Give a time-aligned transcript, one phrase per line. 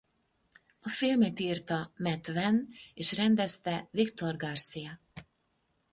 [0.79, 2.63] A filmet írta Matt Venne
[2.93, 4.99] és rendezte Victor Garcia.